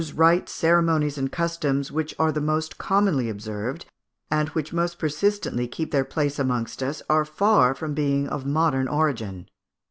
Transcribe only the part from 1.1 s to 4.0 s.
and customs, which are the most commonly observed,